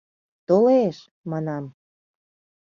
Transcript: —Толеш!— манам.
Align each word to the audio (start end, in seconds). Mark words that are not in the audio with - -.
—Толеш!— 0.47 0.97
манам. 1.29 1.65